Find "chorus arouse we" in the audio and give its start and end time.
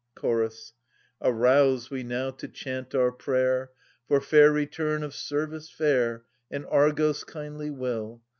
0.19-2.01